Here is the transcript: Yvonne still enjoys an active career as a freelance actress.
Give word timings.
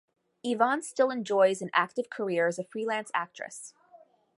Yvonne 0.43 0.81
still 0.81 1.11
enjoys 1.11 1.61
an 1.61 1.69
active 1.73 2.09
career 2.09 2.47
as 2.47 2.57
a 2.57 2.63
freelance 2.63 3.11
actress. 3.13 3.75